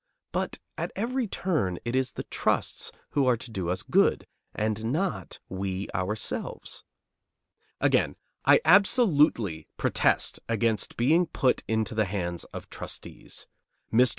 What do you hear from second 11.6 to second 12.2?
into the